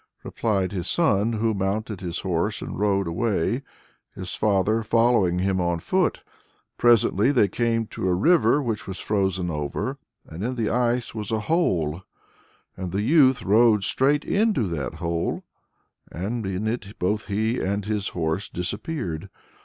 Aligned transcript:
replied 0.23 0.71
his 0.71 0.87
son, 0.89 1.33
who 1.33 1.53
mounted 1.53 2.01
his 2.01 2.21
horse 2.21 2.59
and 2.63 2.79
rode 2.79 3.05
away, 3.05 3.61
his 4.15 4.33
father 4.33 4.81
following 4.81 5.37
him 5.37 5.61
on 5.61 5.77
foot. 5.79 6.23
Presently 6.75 7.31
they 7.31 7.47
came 7.47 7.85
to 7.85 8.07
a 8.07 8.13
river 8.15 8.63
which 8.63 8.87
was 8.87 8.97
frozen 8.97 9.51
over, 9.51 9.99
and 10.25 10.43
in 10.43 10.55
the 10.55 10.69
ice 10.71 11.13
was 11.13 11.31
a 11.31 11.41
hole. 11.41 12.01
And 12.75 12.91
the 12.91 13.03
youth 13.03 13.43
rode 13.43 13.83
straight 13.83 14.25
into 14.25 14.67
that 14.69 14.95
hole, 14.95 15.43
and 16.11 16.47
in 16.47 16.65
it 16.67 16.97
both 16.97 17.27
he 17.27 17.59
and 17.59 17.85
his 17.85 18.07
horse 18.07 18.49
disappeared. 18.49 19.29